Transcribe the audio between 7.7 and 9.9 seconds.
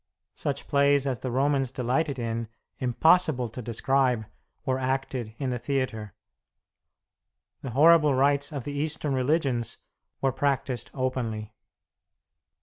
horrible rites of the Eastern religions